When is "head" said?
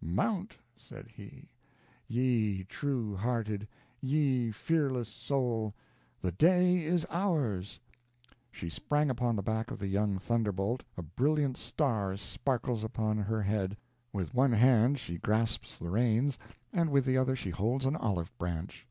13.42-13.76